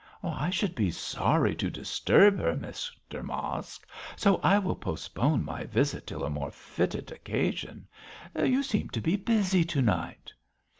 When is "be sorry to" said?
0.73-1.69